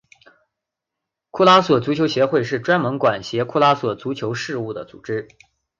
[1.29, 5.27] 库拉索足球协会是专门管辖库拉索足球事务的组织。